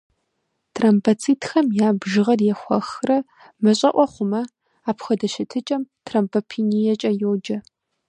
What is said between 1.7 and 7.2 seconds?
я бжыгъэр ехуэхрэ мащӏэӏуэ хъумэ, апхуэдэ щытыкӏэм тромбопениекӏэ